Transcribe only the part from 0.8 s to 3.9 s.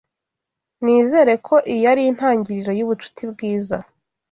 Nizere ko iyi ari intangiriro yubucuti bwiza.